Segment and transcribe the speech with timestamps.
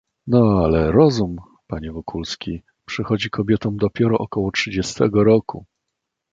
[0.27, 1.35] "No, ale rozum,
[1.67, 5.65] panie Wokulski, przychodzi kobietom dopiero około trzydziestego roku..."